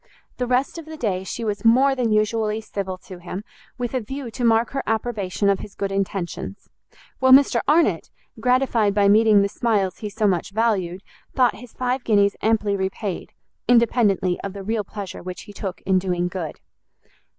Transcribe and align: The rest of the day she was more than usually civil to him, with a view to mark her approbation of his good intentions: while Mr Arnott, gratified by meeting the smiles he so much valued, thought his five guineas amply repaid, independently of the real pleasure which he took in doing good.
The 0.37 0.47
rest 0.47 0.79
of 0.79 0.85
the 0.87 0.97
day 0.97 1.23
she 1.23 1.43
was 1.43 1.63
more 1.63 1.93
than 1.93 2.11
usually 2.11 2.59
civil 2.59 2.97
to 3.05 3.19
him, 3.19 3.43
with 3.77 3.93
a 3.93 4.01
view 4.01 4.31
to 4.31 4.43
mark 4.43 4.71
her 4.71 4.81
approbation 4.87 5.47
of 5.47 5.59
his 5.59 5.75
good 5.75 5.91
intentions: 5.91 6.71
while 7.19 7.31
Mr 7.31 7.61
Arnott, 7.67 8.09
gratified 8.39 8.95
by 8.95 9.07
meeting 9.07 9.43
the 9.43 9.47
smiles 9.47 9.99
he 9.99 10.09
so 10.09 10.25
much 10.25 10.49
valued, 10.53 11.03
thought 11.35 11.53
his 11.57 11.73
five 11.73 12.03
guineas 12.03 12.35
amply 12.41 12.75
repaid, 12.75 13.33
independently 13.67 14.41
of 14.43 14.53
the 14.53 14.63
real 14.63 14.83
pleasure 14.83 15.21
which 15.21 15.43
he 15.43 15.53
took 15.53 15.81
in 15.81 15.99
doing 15.99 16.27
good. 16.29 16.59